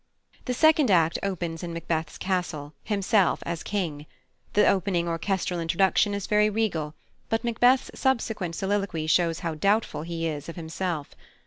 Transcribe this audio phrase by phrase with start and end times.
[0.45, 4.07] The second act opens in Macbeth's castle, himself as King.
[4.53, 6.95] The opening orchestral introduction is very regal,
[7.29, 11.11] but Macbeth's subsequent soliloquy shows how doubtful he is of himself.